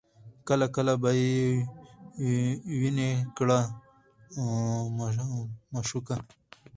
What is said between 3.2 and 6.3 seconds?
کړه مشوکه